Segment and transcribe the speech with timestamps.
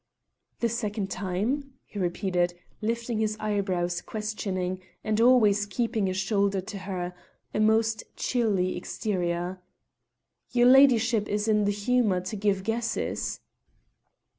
[0.61, 6.77] "The second time?" he repeated, lifting his eyebrows questioning, and always keeping a shoulder to
[6.89, 7.13] her
[7.53, 9.61] a most chilly exterior.
[10.49, 13.41] "Your ladyship is in the humour to give guesses."